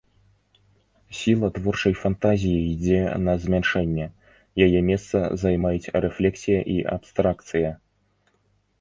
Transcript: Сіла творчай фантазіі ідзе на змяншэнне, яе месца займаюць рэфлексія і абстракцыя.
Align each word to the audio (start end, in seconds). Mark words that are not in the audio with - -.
Сіла 1.17 1.49
творчай 1.57 1.93
фантазіі 2.05 2.63
ідзе 2.73 2.99
на 3.27 3.37
змяншэнне, 3.45 4.07
яе 4.69 4.79
месца 4.91 5.17
займаюць 5.45 5.91
рэфлексія 6.07 6.59
і 6.79 6.83
абстракцыя. 6.99 7.71